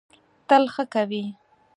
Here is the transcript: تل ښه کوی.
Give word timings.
تل 0.47 0.63
ښه 0.73 0.83
کوی. 0.93 1.23